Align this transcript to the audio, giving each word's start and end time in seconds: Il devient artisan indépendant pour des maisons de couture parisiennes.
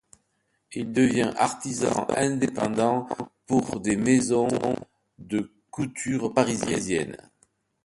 Il 0.73 0.91
devient 0.93 1.31
artisan 1.37 2.07
indépendant 2.17 3.07
pour 3.45 3.79
des 3.79 3.95
maisons 3.97 4.47
de 5.19 5.51
couture 5.69 6.33
parisiennes. 6.33 7.17